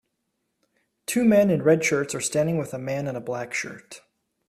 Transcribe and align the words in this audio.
Two 1.05 1.23
men 1.23 1.51
in 1.51 1.61
red 1.61 1.85
shirts 1.85 2.15
are 2.15 2.21
standing 2.21 2.57
with 2.57 2.73
a 2.73 2.79
man 2.79 3.05
in 3.05 3.15
a 3.15 3.21
black 3.21 3.53
shirt. 3.53 4.01